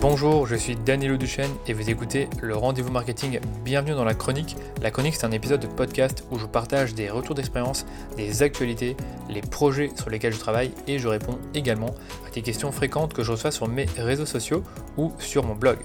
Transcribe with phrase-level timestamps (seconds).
[0.00, 3.40] Bonjour, je suis Danilo Duchesne et vous écoutez le Rendez-vous Marketing.
[3.64, 4.54] Bienvenue dans la chronique.
[4.80, 7.84] La chronique, c'est un épisode de podcast où je partage des retours d'expérience,
[8.16, 8.96] des actualités,
[9.28, 13.24] les projets sur lesquels je travaille et je réponds également à des questions fréquentes que
[13.24, 14.62] je reçois sur mes réseaux sociaux
[14.96, 15.78] ou sur mon blog.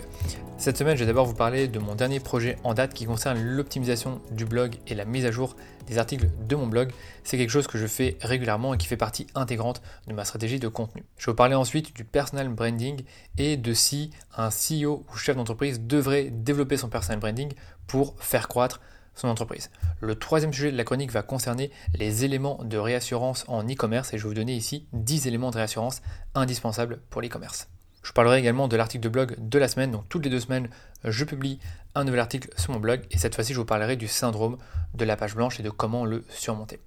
[0.60, 3.42] Cette semaine, je vais d'abord vous parler de mon dernier projet en date qui concerne
[3.42, 5.56] l'optimisation du blog et la mise à jour
[5.88, 6.92] des articles de mon blog.
[7.24, 10.60] C'est quelque chose que je fais régulièrement et qui fait partie intégrante de ma stratégie
[10.60, 11.04] de contenu.
[11.18, 13.04] Je vais vous parler ensuite du personal branding
[13.38, 17.54] et de si un CEO ou chef d'entreprise devrait développer son personal branding
[17.88, 18.82] pour faire croître
[19.16, 19.70] son entreprise.
[20.02, 24.18] Le troisième sujet de la chronique va concerner les éléments de réassurance en e-commerce et
[24.18, 26.02] je vais vous donner ici 10 éléments de réassurance
[26.34, 27.68] indispensables pour l'e-commerce.
[28.04, 29.92] Je parlerai également de l'article de blog de la semaine.
[29.92, 30.70] Donc toutes les deux semaines,
[31.04, 31.60] je publie
[31.96, 34.58] un nouvel article sur mon blog et cette fois-ci, je vous parlerai du syndrome
[34.94, 36.80] de la page blanche et de comment le surmonter.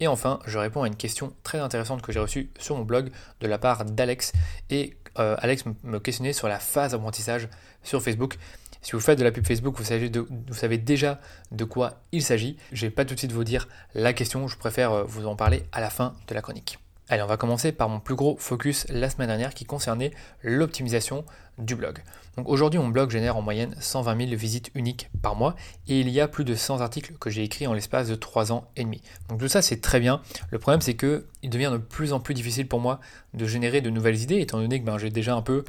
[0.00, 3.10] Et enfin, je réponds à une question très intéressante que j'ai reçue sur mon blog
[3.40, 4.32] de la part d'Alex.
[4.70, 7.48] Et euh, Alex me questionnait sur la phase d'apprentissage
[7.82, 8.38] sur Facebook.
[8.80, 11.18] Si vous faites de la pub Facebook, vous savez, vous savez déjà
[11.50, 12.56] de quoi il s'agit.
[12.72, 15.26] Je ne vais pas tout de suite vous dire la question, je préfère euh, vous
[15.26, 16.78] en parler à la fin de la chronique.
[17.10, 21.24] Allez, on va commencer par mon plus gros focus la semaine dernière qui concernait l'optimisation
[21.56, 22.02] du blog.
[22.36, 25.56] Donc aujourd'hui, mon blog génère en moyenne 120 000 visites uniques par mois
[25.88, 28.52] et il y a plus de 100 articles que j'ai écrits en l'espace de 3
[28.52, 29.00] ans et demi.
[29.30, 30.20] Donc tout ça, c'est très bien.
[30.50, 33.00] Le problème, c'est que il devient de plus en plus difficile pour moi
[33.32, 35.64] de générer de nouvelles idées étant donné que ben, j'ai déjà un peu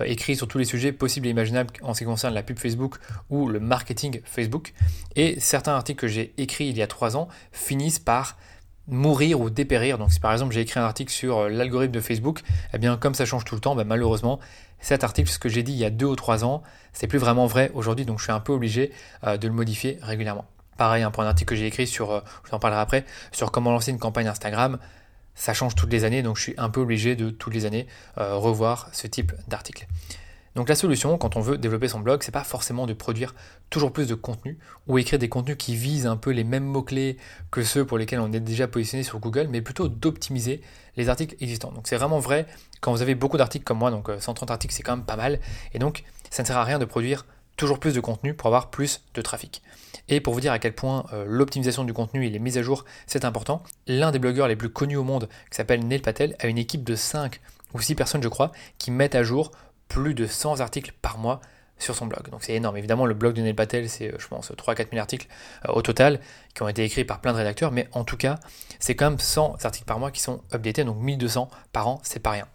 [0.00, 2.58] euh, écrit sur tous les sujets possibles et imaginables en ce qui concerne la pub
[2.58, 2.96] Facebook
[3.28, 4.72] ou le marketing Facebook.
[5.14, 8.38] Et certains articles que j'ai écrits il y a 3 ans finissent par
[8.90, 9.98] mourir ou dépérir.
[9.98, 12.40] Donc si par exemple j'ai écrit un article sur euh, l'algorithme de Facebook,
[12.74, 14.40] eh bien comme ça change tout le temps, bah, malheureusement
[14.80, 17.18] cet article, ce que j'ai dit il y a deux ou trois ans, c'est plus
[17.18, 18.92] vraiment vrai aujourd'hui, donc je suis un peu obligé
[19.24, 20.46] euh, de le modifier régulièrement.
[20.78, 23.04] Pareil, hein, pour un article que j'ai écrit sur, euh, je vous en parlerai après,
[23.32, 24.78] sur comment lancer une campagne Instagram,
[25.34, 27.86] ça change toutes les années, donc je suis un peu obligé de toutes les années
[28.16, 29.86] revoir ce type d'article.
[30.56, 33.34] Donc la solution quand on veut développer son blog, c'est pas forcément de produire
[33.70, 37.16] toujours plus de contenu ou écrire des contenus qui visent un peu les mêmes mots-clés
[37.50, 40.60] que ceux pour lesquels on est déjà positionné sur Google, mais plutôt d'optimiser
[40.96, 41.70] les articles existants.
[41.72, 42.46] Donc c'est vraiment vrai
[42.80, 45.16] quand vous avez beaucoup d'articles comme moi, donc 130 euh, articles c'est quand même pas
[45.16, 45.38] mal,
[45.72, 48.70] et donc ça ne sert à rien de produire toujours plus de contenu pour avoir
[48.70, 49.62] plus de trafic.
[50.08, 52.62] Et pour vous dire à quel point euh, l'optimisation du contenu et les mises à
[52.62, 56.34] jour, c'est important, l'un des blogueurs les plus connus au monde, qui s'appelle Neil Patel,
[56.40, 57.40] a une équipe de 5
[57.74, 59.52] ou 6 personnes, je crois, qui mettent à jour
[59.90, 61.42] plus de 100 articles par mois
[61.78, 62.30] sur son blog.
[62.30, 62.76] Donc c'est énorme.
[62.76, 65.26] Évidemment, le blog de Neil Patel, c'est, euh, je pense, 3-4 000 articles
[65.68, 66.20] euh, au total
[66.54, 68.38] qui ont été écrits par plein de rédacteurs, mais en tout cas,
[68.78, 72.20] c'est quand même 100 articles par mois qui sont updatés, donc 1200 par an, c'est
[72.20, 72.46] pas rien.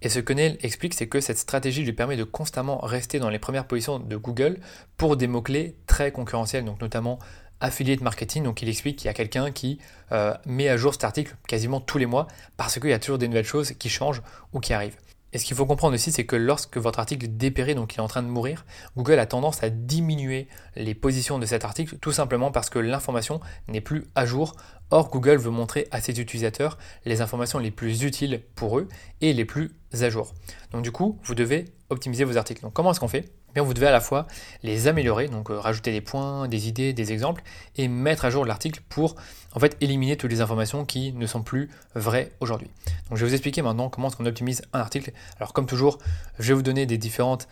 [0.00, 3.30] Et ce que Neil explique, c'est que cette stratégie lui permet de constamment rester dans
[3.30, 4.58] les premières positions de Google
[4.96, 7.18] pour des mots-clés très concurrentiels, donc notamment
[7.60, 8.44] affiliate marketing.
[8.44, 9.78] Donc il explique qu'il y a quelqu'un qui
[10.12, 13.18] euh, met à jour cet article quasiment tous les mois parce qu'il y a toujours
[13.18, 14.22] des nouvelles choses qui changent
[14.52, 14.96] ou qui arrivent.
[15.32, 18.02] Et ce qu'il faut comprendre aussi, c'est que lorsque votre article dépérit, donc il est
[18.02, 18.64] en train de mourir,
[18.96, 23.40] Google a tendance à diminuer les positions de cet article, tout simplement parce que l'information
[23.68, 24.56] n'est plus à jour.
[24.90, 28.88] Or, Google veut montrer à ses utilisateurs les informations les plus utiles pour eux
[29.20, 30.32] et les plus à jour.
[30.72, 32.62] Donc du coup, vous devez optimiser vos articles.
[32.62, 33.30] Donc comment est-ce qu'on fait?
[33.54, 34.26] Bien, vous devez à la fois
[34.62, 37.42] les améliorer, donc euh, rajouter des points, des idées, des exemples,
[37.76, 39.16] et mettre à jour l'article pour
[39.54, 42.68] en fait éliminer toutes les informations qui ne sont plus vraies aujourd'hui.
[43.08, 45.12] Donc je vais vous expliquer maintenant comment est-ce qu'on optimise un article.
[45.38, 45.98] Alors comme toujours,
[46.38, 47.48] je vais vous donner les différentes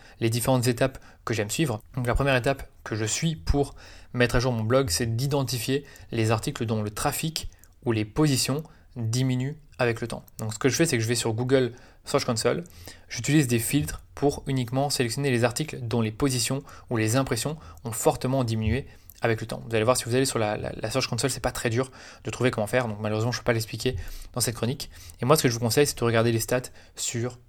[0.67, 1.81] étapes que j'aime suivre.
[1.95, 3.73] Donc la première étape que je suis pour
[4.13, 7.49] mettre à jour mon blog, c'est d'identifier les articles dont le trafic
[7.85, 8.63] ou les positions
[8.95, 10.25] diminuent avec le temps.
[10.39, 11.73] Donc ce que je fais, c'est que je vais sur Google
[12.05, 12.63] Search Console,
[13.09, 17.91] j'utilise des filtres pour uniquement sélectionner les articles dont les positions ou les impressions ont
[17.91, 18.87] fortement diminué
[19.21, 19.63] avec le temps.
[19.67, 20.57] Vous allez voir, si vous allez sur la,
[20.89, 21.91] Search Console, c'est pas très dur
[22.23, 23.95] de trouver comment faire, donc malheureusement je ne peux pas l'expliquer
[24.33, 24.89] dans cette chronique.
[25.21, 26.61] Et moi ce que je vous conseille, c'est de regarder les stats
[26.95, 27.39] sur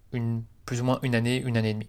[0.65, 1.89] plus ou moins une année, une année et demie.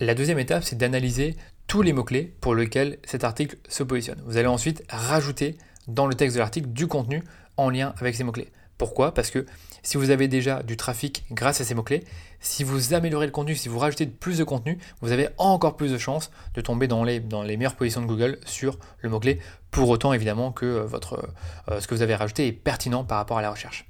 [0.00, 1.36] La deuxième étape, c'est d'analyser
[1.72, 4.20] tous les mots-clés pour lesquels cet article se positionne.
[4.26, 5.56] Vous allez ensuite rajouter
[5.88, 7.24] dans le texte de l'article du contenu
[7.56, 8.52] en lien avec ces mots-clés.
[8.76, 9.14] Pourquoi?
[9.14, 9.46] Parce que
[9.82, 12.04] si vous avez déjà du trafic grâce à ces mots-clés,
[12.40, 15.90] si vous améliorez le contenu, si vous rajoutez plus de contenu, vous avez encore plus
[15.90, 19.40] de chances de tomber dans les, dans les meilleures positions de Google sur le mot-clé,
[19.70, 21.26] pour autant évidemment que euh, votre,
[21.70, 23.86] euh, ce que vous avez rajouté est pertinent par rapport à la recherche.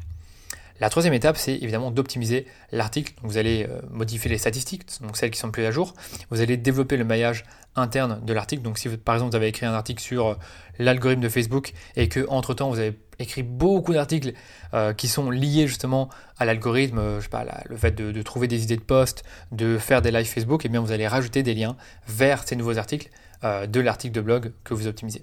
[0.83, 3.13] La troisième étape, c'est évidemment d'optimiser l'article.
[3.23, 5.95] Vous allez euh, modifier les statistiques, donc celles qui sont plus à jour.
[6.31, 7.45] Vous allez développer le maillage
[7.77, 8.63] interne de l'article.
[8.63, 10.35] Donc si par exemple vous avez écrit un article sur euh,
[10.81, 14.33] l'algorithme de Facebook et que entre temps vous avez écrit beaucoup d'articles
[14.75, 18.65] euh, qui sont liés justement à l'algorithme, je sais pas, le fait de, trouver des
[18.65, 21.55] idées de posts, de faire des lives Facebook, et eh bien vous allez rajouter des
[21.55, 21.77] liens
[22.09, 23.09] vers ces nouveaux articles
[23.45, 25.23] de l'article de blog que vous optimisez.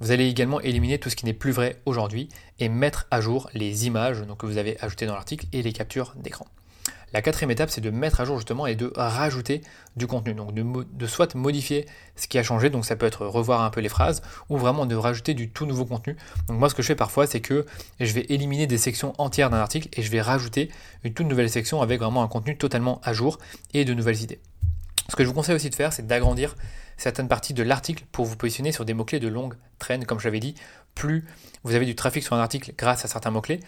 [0.00, 2.28] Vous allez également éliminer tout ce qui n'est plus vrai aujourd'hui
[2.58, 6.14] et mettre à jour les images que vous avez ajoutées dans l'article et les captures
[6.16, 6.46] d'écran.
[7.12, 9.62] La quatrième étape, c'est de mettre à jour justement et de rajouter
[9.96, 10.34] du contenu.
[10.34, 13.70] Donc de, de, soit modifier ce qui a changé, donc ça peut être revoir un
[13.70, 16.16] peu les phrases, ou vraiment de rajouter du tout nouveau contenu.
[16.48, 17.64] Donc moi ce que je fais parfois, c'est que
[18.00, 20.70] je vais éliminer des sections entières d'un article et je vais rajouter
[21.04, 23.38] une toute nouvelle section avec vraiment un contenu totalement à jour
[23.72, 24.40] et de nouvelles idées.
[25.08, 26.56] Ce que je vous conseille aussi de faire, c'est d'agrandir
[26.96, 30.24] certaines parties de l'article pour vous positionner sur des mots-clés de longue traîne, comme je
[30.24, 30.54] l'avais dit.
[30.94, 31.24] Plus
[31.62, 33.60] vous avez du trafic sur un article grâce à certains mots-clés,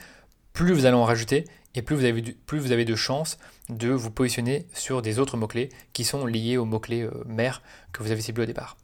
[0.52, 1.44] plus vous allez en rajouter
[1.74, 3.38] et plus vous avez, plus vous avez de chances
[3.68, 7.62] de vous positionner sur des autres mots-clés qui sont liés aux mots-clés euh, mères
[7.92, 8.76] que vous avez ciblés au départ.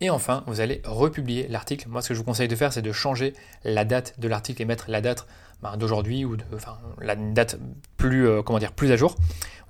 [0.00, 1.88] Et enfin, vous allez republier l'article.
[1.88, 4.60] Moi, ce que je vous conseille de faire, c'est de changer la date de l'article
[4.60, 5.26] et mettre la date
[5.62, 7.58] ben, d'aujourd'hui ou de, enfin, la date
[7.96, 9.16] plus, euh, comment dire, plus à jour.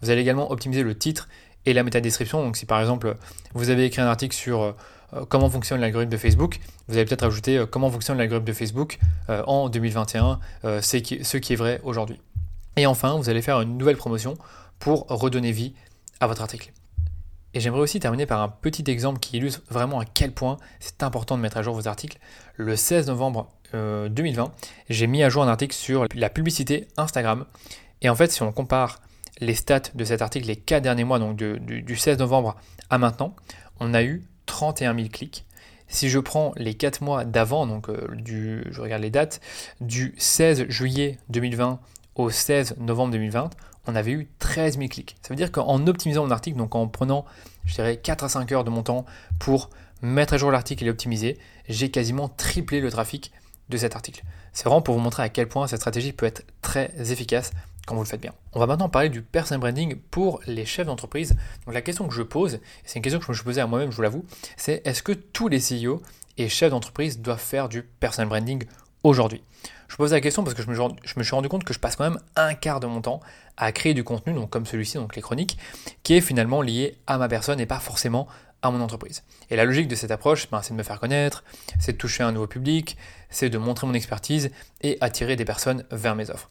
[0.00, 1.28] Vous allez également optimiser le titre
[1.66, 2.42] et la métadescription.
[2.42, 3.16] Donc si par exemple
[3.54, 4.74] vous avez écrit un article sur
[5.14, 8.52] euh, comment fonctionne l'algorithme de Facebook, vous allez peut-être ajouter euh, comment fonctionne l'algorithme de
[8.52, 10.40] Facebook euh, en 2021,
[10.80, 12.20] c'est ce qui est vrai aujourd'hui.
[12.76, 14.36] Et enfin, vous allez faire une nouvelle promotion
[14.78, 15.74] pour redonner vie
[16.20, 16.72] à votre article.
[17.54, 21.04] Et j'aimerais aussi terminer par un petit exemple qui illustre vraiment à quel point c'est
[21.04, 22.18] important de mettre à jour vos articles.
[22.56, 24.52] Le 16 novembre 2020,
[24.88, 27.44] j'ai mis à jour un article sur la publicité Instagram.
[28.02, 29.00] Et en fait, si on compare
[29.40, 32.56] les stats de cet article les 4 derniers mois, donc du, 16 novembre
[32.90, 33.34] à maintenant,
[33.80, 35.44] on a eu 31 000 clics.
[35.88, 39.40] Si je prends les 4 mois d'avant, donc euh, du, je regarde les dates,
[39.80, 41.78] du 16 juillet 2020
[42.14, 43.50] au 16 novembre 2020,
[43.86, 45.16] on avait eu 13 000 clics.
[45.20, 47.24] Ça veut dire qu'en optimisant mon article, donc en prenant,
[47.64, 49.04] je dirais, 4 à 5 heures de mon temps
[49.38, 49.70] pour
[50.00, 51.38] mettre à jour l'article et l'optimiser,
[51.68, 53.32] j'ai quasiment triplé le trafic
[53.68, 54.22] de cet article.
[54.52, 57.52] C'est vraiment pour vous montrer à quel point cette stratégie peut être très efficace
[57.86, 58.32] quand vous le faites bien.
[58.52, 61.36] On va maintenant parler du personal branding pour les chefs d'entreprise.
[61.66, 63.66] Donc la question que je pose, c'est une question que je me suis posée à
[63.66, 64.24] moi-même, je vous l'avoue,
[64.56, 66.02] c'est est-ce que tous les CEO
[66.38, 68.64] et chefs d'entreprise doivent faire du personal branding
[69.02, 69.42] aujourd'hui?
[69.88, 71.78] Je pose la question parce que je me, je me, suis rendu compte que je
[71.78, 73.20] passe quand même un quart de mon temps
[73.56, 75.58] à créer du contenu, donc comme celui-ci, donc les chroniques,
[76.02, 78.26] qui est finalement lié à ma personne et pas forcément
[78.62, 79.22] à mon entreprise.
[79.50, 81.44] Et la logique de cette approche, ben, c'est de me faire connaître,
[81.78, 82.96] c'est de toucher un nouveau public,
[83.28, 84.50] c'est de montrer mon expertise
[84.80, 86.50] et attirer des personnes vers mes offres.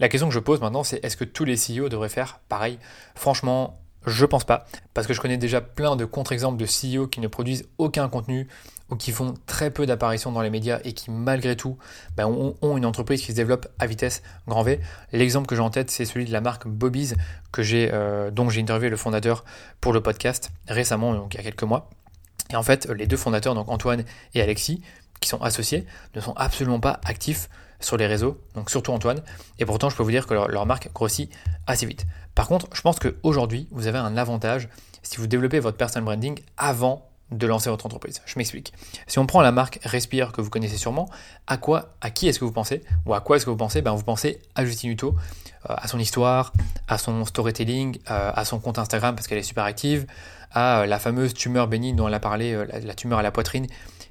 [0.00, 2.78] La question que je pose maintenant, c'est est-ce que tous les CEO devraient faire pareil?
[3.14, 4.64] Franchement, je pense pas,
[4.94, 8.46] parce que je connais déjà plein de contre-exemples de CEO qui ne produisent aucun contenu
[8.90, 11.76] ou qui font très peu d'apparitions dans les médias et qui malgré tout
[12.16, 14.80] ben, ont, une entreprise qui se développe à vitesse grand V.
[15.12, 17.14] L'exemple que j'ai en tête, c'est celui de la marque Bobby's,
[17.58, 19.44] euh, dont j'ai interviewé le fondateur
[19.80, 21.90] pour le podcast récemment, donc il y a quelques mois.
[22.50, 24.04] Et en fait, les deux fondateurs, donc Antoine
[24.34, 24.80] et Alexis,
[25.20, 27.48] qui sont associés, ne sont absolument pas actifs
[27.80, 29.22] sur les réseaux, donc surtout Antoine,
[29.58, 31.30] et pourtant je peux vous dire que leur, marque grossit
[31.66, 32.06] assez vite.
[32.34, 34.68] Par contre, je pense qu'aujourd'hui, vous avez un avantage
[35.02, 38.22] si vous développez votre personal branding avant de lancer votre entreprise.
[38.24, 38.72] Je m'explique.
[39.06, 41.10] Si on prend la marque Respire que vous connaissez sûrement,
[41.46, 43.82] à quoi, à qui est-ce que vous pensez Ou à quoi est-ce que vous pensez?
[43.82, 45.14] Ben, Vous pensez à Justine Hutto,
[45.68, 46.52] euh, à son histoire,
[46.88, 50.06] à son storytelling, euh, à son compte Instagram parce qu'elle est super active,
[50.52, 53.66] à euh, la fameuse tumeur bénigne dont elle a parlé, la tumeur à la poitrine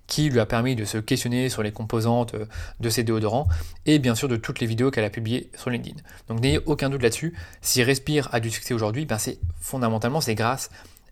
[0.07, 2.45] qui lui a permis de se questionner sur les composantes euh,
[2.79, 3.47] de ses déodorants,
[3.85, 5.97] et bien sûr de toutes les vidéos qu'elle a publiées sur LinkedIn.
[6.29, 10.35] Donc n'ayez aucun doute là-dessus, si Respire a du succès aujourd'hui, ben c'est fondamentalement c'est
[10.35, 10.69] grâce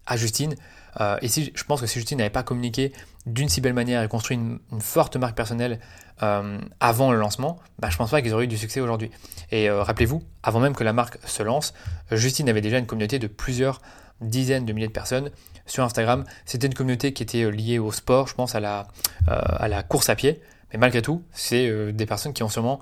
[0.08, 0.56] à Justine.
[1.02, 2.94] Euh, et si je pense que si Justine n'avait pas communiqué
[3.26, 5.80] d'une si belle manière et construit une, forte marque personnelle
[6.24, 9.12] euh, avant le lancement, ben je pense pas qu'ils auraient eu du succès aujourd'hui.
[9.52, 11.74] Et rappelez-vous, avant même que la marque se lance,
[12.12, 13.82] Justine avait déjà une communauté de plusieurs
[14.22, 15.30] dizaines de milliers de personnes
[15.66, 16.24] sur Instagram.
[16.46, 18.88] C'était une communauté qui était euh, liée au sport, je pense à la,
[19.28, 20.42] euh, à la course à pied.
[20.72, 22.80] Mais malgré tout, c'est euh, des personnes qui ont sûrement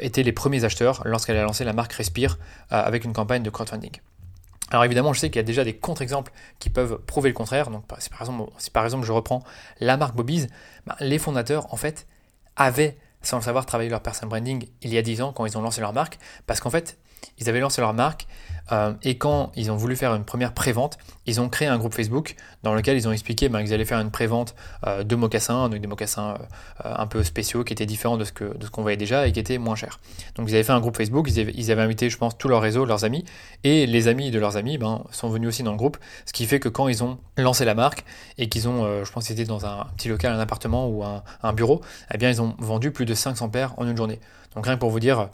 [0.00, 2.38] été les premiers acheteurs lorsqu'elle a lancé la marque Respire
[2.70, 3.92] avec une campagne de crowdfunding.
[4.70, 7.70] Alors évidemment, je sais qu'il y a déjà des contre-exemples qui peuvent prouver le contraire.
[7.70, 9.42] Donc si par exemple, si par exemple je reprends
[9.80, 10.46] la marque Bobby's,
[10.86, 12.06] ben, les fondateurs en fait
[12.56, 15.56] avaient sans le savoir travaillé leur personal branding il y a 10 ans quand ils
[15.56, 16.98] ont lancé leur marque parce qu'en fait
[17.38, 18.26] ils avaient lancé leur marque
[18.70, 21.94] euh, et quand ils ont voulu faire une première prévente, ils ont créé un groupe
[21.94, 24.54] Facebook dans lequel ils ont expliqué ben, qu'ils allaient faire une prévente
[24.86, 26.38] euh, de mocassins, donc des mocassins
[26.84, 28.32] euh, un peu spéciaux qui étaient différents de ce
[28.70, 30.00] qu'on voyait déjà et qui étaient moins chers.
[30.36, 32.84] Donc ils avaient fait un groupe Facebook, ils avaient, invité je pense tout leur réseau,
[32.84, 33.24] leurs amis,
[33.64, 36.46] et les amis de leurs amis ben, sont venus aussi dans le groupe, ce qui
[36.46, 38.04] fait que quand ils ont lancé la marque
[38.38, 41.52] et qu'ils ont, je pense c'était dans un petit local, un appartement ou un, un
[41.52, 41.80] bureau,
[42.14, 44.20] eh bien ils ont vendu plus de 500 paires en une journée.
[44.54, 45.28] Donc rien que pour vous dire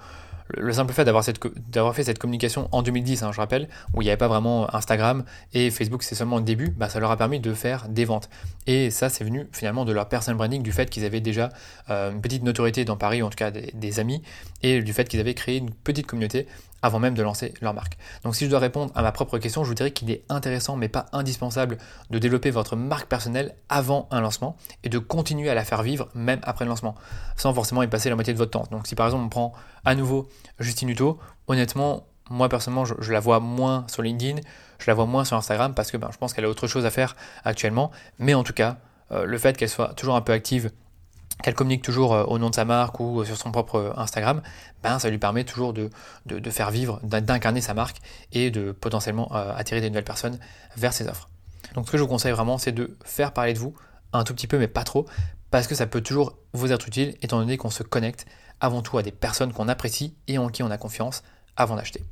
[0.48, 4.10] le simple fait d'avoir, fait cette communication en 2010, hein, je rappelle, où il n'y
[4.10, 7.40] avait pas vraiment Instagram et Facebook, c'est seulement le début, bah, ça leur a permis
[7.40, 8.28] de faire des ventes.
[8.66, 11.50] Et ça, c'est venu finalement de leur personal branding, du fait qu'ils avaient déjà
[11.90, 14.22] euh, une petite notoriété dans Paris, en tout cas des amis,
[14.62, 16.46] et du fait qu'ils avaient créé une petite communauté
[16.82, 17.98] avant même de lancer leur marque.
[18.24, 20.76] Donc si je dois répondre à ma propre question, je vous dirais qu'il est intéressant
[20.76, 21.78] mais pas indispensable
[22.10, 26.08] de développer votre marque personnelle avant un lancement et de continuer à la faire vivre
[26.14, 26.94] même après le lancement,
[27.36, 28.66] sans forcément y passer la moitié de votre temps.
[28.70, 29.52] Donc si par exemple on prend
[29.84, 34.40] à nouveau Justine Hutto, honnêtement, moi personnellement, je, la vois moins sur LinkedIn,
[34.78, 36.86] je la vois moins sur Instagram parce que ben, je pense qu'elle a autre chose
[36.86, 37.90] à faire actuellement.
[38.18, 38.76] Mais en tout cas,
[39.12, 40.70] euh, le fait qu'elle soit toujours un peu active,
[41.42, 44.42] qu'elle communique toujours euh, au nom de sa marque ou sur son propre Instagram,
[44.82, 45.90] ben, ça lui permet toujours de,
[46.26, 47.98] de, faire vivre, d'incarner sa marque
[48.32, 50.38] et de potentiellement attirer des nouvelles personnes
[50.76, 51.28] vers ses offres.
[51.74, 53.74] Donc ce que je vous conseille vraiment, c'est de faire parler de vous
[54.12, 55.06] un tout petit peu, mais pas trop,
[55.50, 58.26] parce que ça peut toujours vous être utile, étant donné qu'on se connecte
[58.60, 61.22] avant tout à des personnes qu'on apprécie et en qui on a confiance
[61.56, 62.04] avant d'acheter.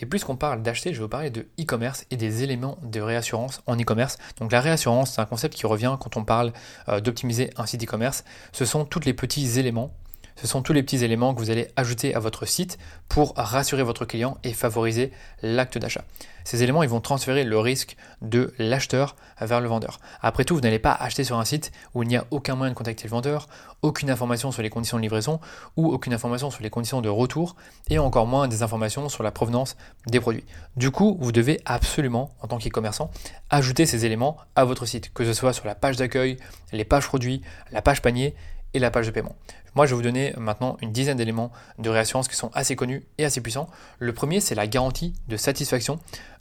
[0.00, 3.62] Et puisqu'on parle d'acheter, je vais vous parler de e-commerce et des éléments de réassurance
[3.66, 4.18] en e-commerce.
[4.38, 6.52] Donc la réassurance, c'est un concept qui revient quand on parle
[6.88, 8.24] euh, d'optimiser un site e-commerce.
[8.52, 9.92] Ce sont tous les petits éléments
[10.40, 12.78] ce sont tous les petits éléments que vous allez ajouter à votre site
[13.08, 15.10] pour rassurer votre client et favoriser
[15.42, 16.04] l'acte d'achat.
[16.44, 19.98] Ces éléments, ils vont transférer le risque de l'acheteur vers le vendeur.
[20.22, 22.72] Après tout, vous n'allez pas acheter sur un site où il n'y a aucun moyen
[22.72, 23.48] de contacter le vendeur,
[23.82, 25.40] aucune information sur les conditions de livraison
[25.76, 27.56] ou aucune information sur les conditions de retour
[27.90, 29.76] et encore moins des informations sur la provenance
[30.06, 30.44] des produits.
[30.76, 33.10] Du coup, vous devez absolument, en tant qu'e-commerçant,
[33.50, 36.38] ajouter ces éléments à votre site, que ce soit sur la page d'accueil,
[36.72, 37.42] les pages produits,
[37.72, 38.34] la page panier
[38.74, 39.36] et la page de paiement.
[39.74, 43.06] Moi, je vais vous donner maintenant une dizaine d'éléments de réassurance qui sont assez connus
[43.18, 43.68] et assez puissants.
[43.98, 45.98] Le premier, c'est la garantie de satisfaction.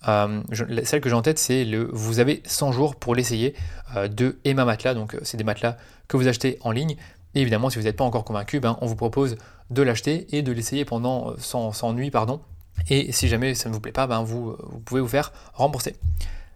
[0.07, 0.41] Euh,
[0.83, 3.53] celle que j'ai en tête, c'est le vous avez 100 jours pour l'essayer
[3.95, 4.93] euh, de Emma Matelas.
[4.93, 6.95] Donc, euh, c'est des matelas que vous achetez en ligne.
[7.35, 9.37] Et évidemment, si vous n'êtes pas encore convaincu, ben, on vous propose
[9.69, 12.09] de l'acheter et de l'essayer pendant 100, nuits.
[12.09, 12.41] Pardon.
[12.89, 15.95] Et si jamais ça ne vous plaît pas, ben, vous, vous pouvez vous faire rembourser.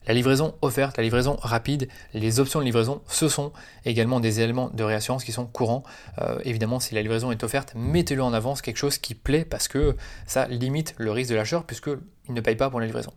[0.07, 3.51] La livraison offerte, la livraison rapide, les options de livraison, ce sont
[3.85, 5.83] également des éléments de réassurance qui sont courants.
[6.19, 9.67] Euh, évidemment, si la livraison est offerte, mettez-le en avance, quelque chose qui plaît parce
[9.67, 13.13] que ça limite le risque de l'acheteur puisqu'il ne paye pas pour la livraison.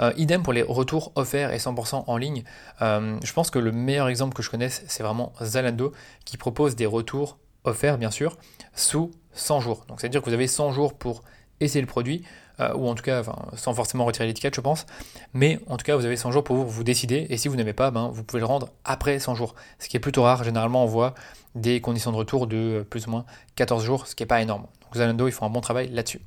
[0.00, 2.44] Euh, idem pour les retours offerts et 100% en ligne.
[2.80, 5.92] Euh, je pense que le meilleur exemple que je connaisse, c'est vraiment Zalando
[6.24, 8.38] qui propose des retours offerts, bien sûr,
[8.74, 9.84] sous 100 jours.
[9.88, 11.22] Donc, c'est-à-dire que vous avez 100 jours pour
[11.60, 12.24] essayer le produit.
[12.60, 13.22] Euh, ou en tout cas
[13.54, 14.86] sans forcément retirer l'étiquette, je pense.
[15.32, 17.72] Mais en tout cas, vous avez 100 jours pour vous, décider, et si vous n'aimez
[17.72, 20.44] pas, ben, vous pouvez le rendre après 100 jours, ce qui est plutôt rare.
[20.44, 21.14] Généralement, on voit
[21.54, 23.24] des conditions de retour de plus ou moins
[23.56, 24.66] 14 jours, ce qui n'est pas énorme.
[24.82, 26.20] Donc Zalando, ils font un bon travail là-dessus.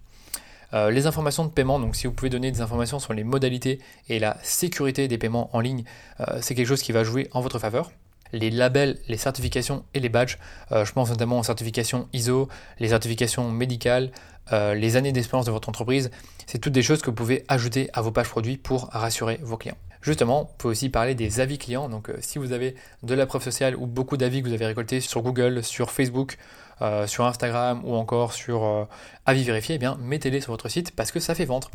[0.74, 3.80] Euh, les informations de paiement, donc si vous pouvez donner des informations sur les modalités
[4.10, 5.84] et la sécurité des paiements en ligne,
[6.20, 7.92] euh, c'est quelque chose qui va jouer en votre faveur
[8.36, 10.38] les labels, les certifications et les badges.
[10.72, 12.48] je pense notamment aux certifications ISO,
[12.80, 14.12] les certifications médicales,
[14.54, 16.12] euh, les années d'expérience de votre entreprise,
[16.46, 19.58] c'est toutes des choses que vous pouvez ajouter à vos pages produits pour rassurer vos
[19.58, 19.78] clients.
[20.02, 21.90] Justement, vous pouvez aussi parler des avis clients.
[21.90, 24.68] Donc, euh, si vous avez de la preuve sociale ou beaucoup d'avis que vous avez
[24.68, 26.38] récoltés sur Google, sur Facebook,
[26.82, 28.88] euh, sur Instagram ou encore sur
[29.26, 31.72] avis vérifiés, eh bien, mettez-les sur votre site parce que ça fait vendre.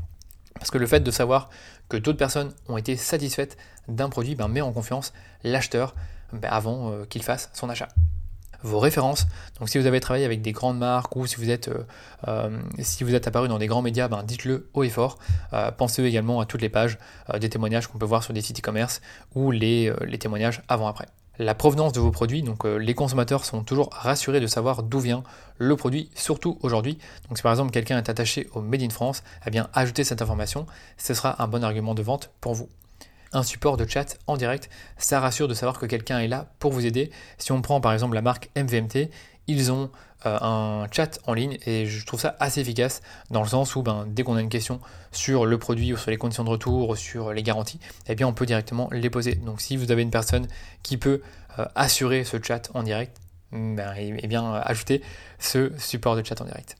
[0.54, 1.48] Parce que le fait de savoir
[1.88, 3.56] que d'autres personnes ont été satisfaites
[3.88, 5.12] d'un produit ben, met en confiance
[5.42, 5.94] l'acheteur
[6.32, 7.88] ben, avant qu'il fasse son achat
[8.62, 9.26] vos références.
[9.58, 11.84] Donc si vous avez travaillé avec des grandes marques ou si vous êtes, euh,
[12.28, 15.18] euh, si vous êtes apparu dans des grands médias, ben, dites-le haut et fort.
[15.52, 16.98] Euh, pensez également à toutes les pages
[17.38, 19.00] des témoignages qu'on peut voir sur des sites e-commerce
[19.34, 21.06] ou les, les témoignages avant-après.
[21.38, 25.22] La provenance de vos produits, donc les consommateurs sont toujours rassurés de savoir d'où vient
[25.56, 26.98] le produit, surtout aujourd'hui.
[27.28, 30.20] Donc si par exemple quelqu'un est attaché au Made in France, eh bien ajoutez cette
[30.20, 30.66] information,
[30.98, 32.68] ce sera un bon argument de vente pour vous
[33.32, 34.70] un support de chat en direct.
[34.96, 37.10] Ça rassure de savoir que quelqu'un est là pour vous aider.
[37.38, 39.10] Si on prend par exemple la marque MVMT,
[39.46, 39.90] ils ont
[40.26, 43.82] euh, un chat en ligne et je trouve ça assez efficace dans le sens où
[43.82, 44.80] ben, dès qu'on a une question
[45.12, 48.26] sur le produit ou sur les conditions de retour ou sur les garanties, eh bien
[48.26, 49.34] on peut directement les poser.
[49.36, 50.46] Donc si vous avez une personne
[50.82, 51.22] qui peut
[51.58, 53.16] euh, assurer ce chat en direct,
[53.52, 55.02] ben, eh bien ajoutez
[55.38, 56.76] ce support de chat en direct.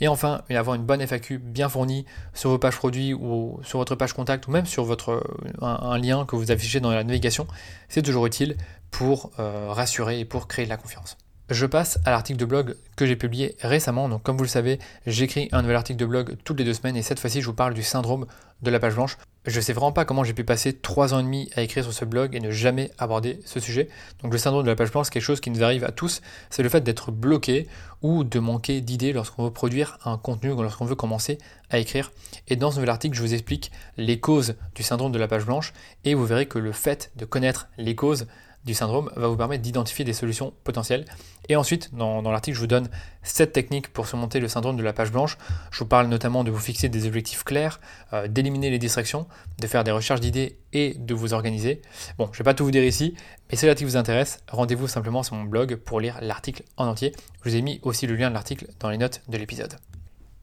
[0.00, 3.94] Et enfin, avoir une bonne FAQ bien fournie sur vos pages produits ou sur votre
[3.96, 5.22] page contact ou même sur votre,
[5.60, 7.46] un, lien que vous affichez dans la navigation,
[7.88, 8.56] c'est toujours utile
[8.90, 11.16] pour euh, rassurer et pour créer de la confiance.
[11.50, 14.10] Je passe à l'article de blog que j'ai publié récemment.
[14.10, 16.96] Donc, comme vous le savez, j'écris un nouvel article de blog toutes les deux semaines
[16.96, 18.26] et cette fois-ci, je vous parle du syndrome
[18.60, 19.16] de la page blanche.
[19.46, 21.94] Je sais vraiment pas comment j'ai pu passer trois ans et demi à écrire sur
[21.94, 23.88] ce blog et ne jamais aborder ce sujet.
[24.22, 26.20] Donc, le syndrome de la page blanche, c'est quelque chose qui nous arrive à tous.
[26.50, 27.66] C'est le fait d'être bloqué
[28.02, 31.38] ou de manquer d'idées lorsqu'on veut produire un contenu ou lorsqu'on veut commencer
[31.70, 32.12] à écrire.
[32.48, 35.46] Et dans ce nouvel article, je vous explique les causes du syndrome de la page
[35.46, 35.72] blanche
[36.04, 38.26] et vous verrez que le fait de connaître les causes
[38.74, 41.04] syndrome va vous permettre d'identifier des solutions potentielles.
[41.48, 42.88] Et ensuite, dans, l'article, je vous donne
[43.22, 45.38] 7 techniques pour surmonter le syndrome de la page blanche.
[45.70, 47.80] Je vous parle notamment de vous fixer des objectifs clairs,
[48.12, 49.26] euh, d'éliminer les distractions,
[49.58, 51.82] de faire des recherches d'idées et de vous organiser.
[52.18, 53.14] Bon, je ne vais pas tout vous dire ici,
[53.50, 57.12] mais si l'article vous intéresse, rendez-vous simplement sur mon blog pour lire l'article en entier.
[57.42, 59.74] Je vous ai mis aussi le lien de l'article dans les notes de l'épisode.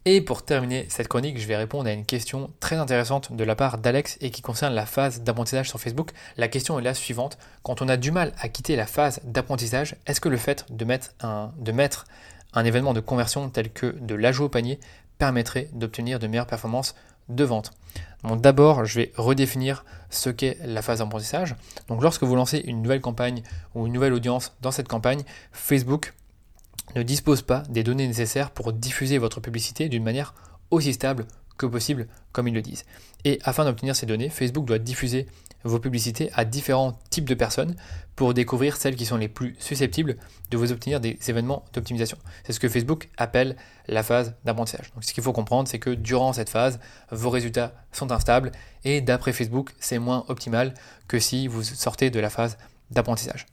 [0.08, 3.56] Et pour terminer cette chronique, je vais répondre à une question très intéressante de la
[3.56, 6.12] part d'Alex et qui concerne la phase d'apprentissage sur Facebook.
[6.38, 7.40] La question est la suivante.
[7.64, 10.86] Quand on a du mal à quitter la phase d'apprentissage, est-ce que le fait de
[10.86, 12.06] mettre,
[12.54, 14.80] un, événement de conversion tel que de l'ajout au panier
[15.18, 16.94] permettrait d'obtenir de meilleures performances
[17.30, 17.72] de vente?
[18.24, 21.56] D'abord, je vais redéfinir ce qu'est la phase d'apprentissage.
[21.88, 23.42] Donc lorsque vous lancez une nouvelle campagne
[23.74, 26.14] ou une nouvelle audience dans cette campagne, Facebook
[26.96, 30.34] ne dispose pas des données nécessaires pour diffuser votre publicité d'une manière
[30.72, 32.86] aussi stable que possible, comme ils le disent.
[33.24, 35.28] Et afin d'obtenir ces données, Facebook doit diffuser
[35.64, 37.76] vos publicités à différents types de personnes
[38.16, 40.18] pour découvrir celles qui sont les plus susceptibles
[40.52, 42.18] de vous obtenir des événements d'optimisation.
[42.44, 43.56] C'est ce que Facebook appelle
[43.88, 44.92] la phase d'apprentissage.
[44.94, 46.80] Donc ce qu'il faut comprendre, c'est que durant cette phase,
[47.12, 48.52] vos résultats sont instables
[48.84, 50.76] et d'après Facebook, c'est moins optimal
[51.08, 52.58] que si vous sortez de la phase
[52.92, 53.48] d'apprentissage.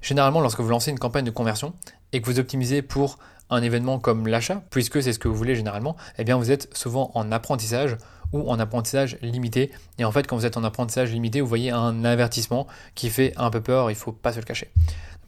[0.00, 1.74] Généralement, lorsque vous lancez une campagne de conversion
[2.12, 3.18] et que vous optimisez pour
[3.50, 6.74] un événement comme l'achat, puisque c'est ce que vous voulez généralement, eh bien vous êtes
[6.76, 7.96] souvent en apprentissage
[8.32, 9.70] ou en apprentissage limité.
[9.98, 13.34] Et en fait, quand vous êtes en apprentissage limité, vous voyez un avertissement qui fait
[13.36, 14.70] un peu peur, il ne faut pas se le cacher.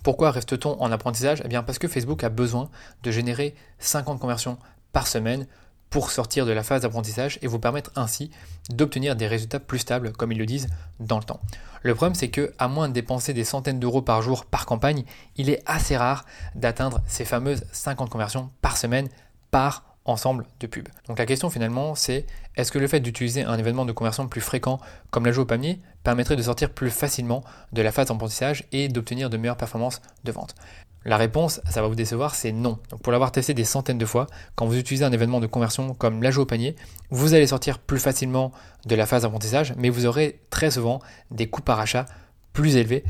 [0.03, 1.43] Pourquoi reste-t-on en apprentissage?
[1.45, 2.71] Eh bien parce que Facebook a besoin
[3.03, 4.59] de générer 50 conversions
[4.93, 5.47] par semaine
[5.95, 8.33] pour sortir de la phase d'apprentissage et vous permettre ainsi
[8.69, 10.67] d'obtenir des résultats plus stables, comme ils le disent,
[10.99, 11.39] dans le temps.
[11.83, 15.05] Le problème, c'est que, à moins de dépenser des centaines d'euros par jour par campagne,
[15.37, 16.25] il est assez rare
[16.57, 19.09] d'atteindre ces fameuses 50 conversions par semaine
[19.53, 20.88] par ensemble de pubs.
[21.08, 24.40] Donc la question finalement c'est est-ce que le fait d'utiliser un événement de conversion plus
[24.40, 24.80] fréquent
[25.11, 27.42] comme l'ajout au panier permettrait de sortir plus facilement
[27.73, 30.54] de la phase d'apprentissage et d'obtenir de meilleures performances de vente?
[31.06, 32.78] La réponse, ça va vous décevoir, c'est non.
[32.88, 35.92] Donc pour l'avoir testé des centaines de fois, quand vous utilisez un événement de conversion
[35.92, 36.76] comme l'ajout au panier,
[37.11, 38.52] vous allez sortir plus facilement
[38.87, 42.06] de la phase d'apprentissage, mais vous aurez très souvent des coûts par achat
[42.54, 43.04] plus élevés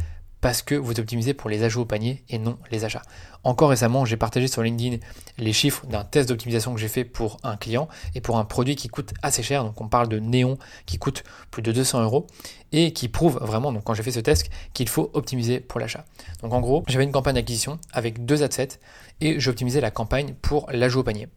[0.44, 3.00] parce que vous optimisez pour les ajouts au panier et non les achats.
[3.44, 4.98] Encore récemment, j'ai partagé sur LinkedIn
[5.38, 8.76] les chiffres d'un test d'optimisation que j'ai fait pour un client et pour un produit
[8.76, 9.64] qui coûte assez cher.
[9.64, 12.26] Donc on parle de néon qui coûte plus de 200 euros
[12.72, 16.04] et qui prouve vraiment, donc quand j'ai fait ce test, qu'il faut optimiser pour l'achat.
[16.42, 18.80] Donc en gros, j'avais une campagne d'acquisition avec deux adsets
[19.22, 21.28] et j'optimisais la campagne pour l'ajout au panier.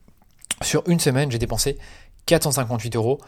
[0.63, 1.77] Sur une semaine, j'ai dépensé
[2.27, 3.19] 458 euros.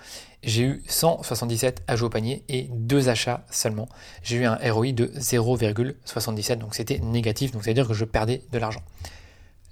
[0.44, 3.90] J'ai eu 177 ajouts au panier et deux achats seulement.
[4.22, 8.60] J'ai eu un ROI de 0,77, donc c'était négatif, donc c'est-à-dire que je perdais de
[8.60, 8.82] l'argent.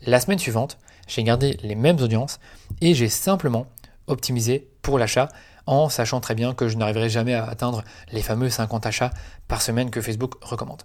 [0.02, 2.40] La semaine suivante, j'ai gardé les mêmes audiences
[2.82, 3.68] et j'ai simplement
[4.08, 5.30] optimisé pour l'achat
[5.66, 9.12] en sachant très bien que je n'arriverai jamais à atteindre les fameux 50 achats
[9.48, 10.84] par semaine que Facebook recommande.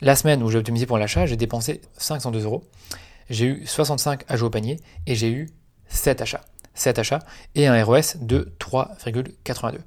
[0.00, 2.64] La semaine où j'ai optimisé pour l'achat, j'ai dépensé 502 euros.
[3.30, 5.50] J'ai eu 65 ajouts au panier et j'ai eu
[5.88, 6.44] 7 achats.
[6.74, 7.20] 7 achats
[7.54, 9.78] et un ROS de 3,82.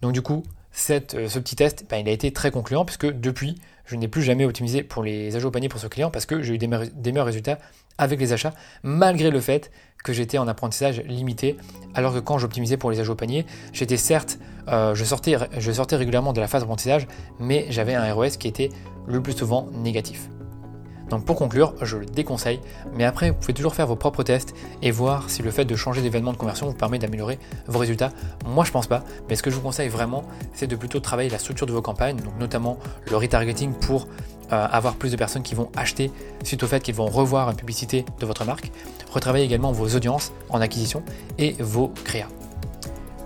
[0.00, 0.42] Donc du coup,
[0.90, 4.22] euh, ce petit test, ben, il a été très concluant puisque depuis, je n'ai plus
[4.22, 6.66] jamais optimisé pour les ajouts au panier pour ce client parce que j'ai eu des,
[6.66, 7.58] meilleurs résultats
[7.98, 9.70] avec les achats, malgré le fait
[10.02, 11.56] que j'étais en apprentissage limité,
[11.94, 15.72] alors que quand j'optimisais pour les ajouts au panier, j'étais certes, euh, je, sortais, je
[15.72, 17.06] sortais régulièrement de la phase d'apprentissage,
[17.38, 18.70] mais j'avais un ROS qui était
[19.06, 20.28] le plus souvent négatif.
[21.10, 22.60] Donc pour conclure, je le déconseille,
[22.94, 25.76] mais après vous pouvez toujours faire vos propres tests et voir si le fait de
[25.76, 28.10] changer d'événement de conversion vous permet d'améliorer vos résultats.
[28.46, 31.30] Moi je pense pas, mais ce que je vous conseille vraiment, c'est de plutôt travailler
[31.30, 32.78] la structure de vos campagnes, donc notamment
[33.10, 34.06] le retargeting pour
[34.52, 36.10] euh, avoir plus de personnes qui vont acheter
[36.44, 38.70] suite au fait qu'ils vont revoir une publicité de votre marque.
[39.10, 41.02] Retravailler également vos audiences en acquisition
[41.38, 42.28] et vos créas.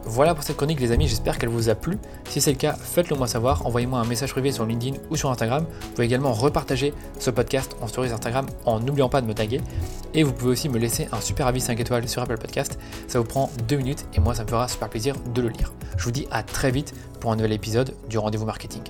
[0.08, 1.98] Voilà pour cette chronique les amis, j'espère qu'elle vous a plu.
[2.28, 5.30] Si c'est le cas, faites-le moi savoir, envoyez-moi un message privé sur LinkedIn ou sur
[5.32, 5.66] Instagram.
[5.68, 9.60] Vous pouvez également repartager ce podcast en stories Instagram en n'oubliant pas de me taguer.
[10.14, 12.78] Et vous pouvez aussi me laisser un super avis 5 étoiles sur Apple Podcast.
[13.08, 15.72] Ça vous prend 2 minutes et moi ça me fera super plaisir de le lire.
[15.96, 18.82] Je vous dis à très vite pour un nouvel épisode du rendez-vous marketing.